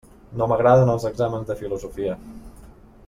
No 0.39 0.47
m'agraden 0.51 0.91
els 0.93 1.05
exàmens 1.09 1.51
de 1.51 1.59
filosofia. 1.63 2.17